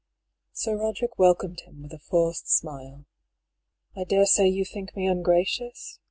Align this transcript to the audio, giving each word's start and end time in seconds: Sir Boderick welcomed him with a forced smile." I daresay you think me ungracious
Sir 0.53 0.77
Boderick 0.77 1.19
welcomed 1.19 1.59
him 1.59 1.83
with 1.83 1.93
a 1.93 1.99
forced 1.99 2.49
smile." 2.49 3.05
I 3.95 4.03
daresay 4.03 4.47
you 4.47 4.65
think 4.65 4.95
me 4.95 5.05
ungracious 5.05 5.99